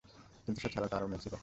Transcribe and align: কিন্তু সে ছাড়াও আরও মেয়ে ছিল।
কিন্তু 0.43 0.59
সে 0.61 0.69
ছাড়াও 0.69 0.89
আরও 0.97 1.07
মেয়ে 1.07 1.23
ছিল। 1.25 1.33